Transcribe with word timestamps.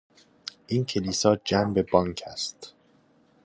این 0.67 0.85
کلیسا 0.85 1.35
جَنب 1.35 1.81
بانک 1.81 2.23
است. 2.25 2.73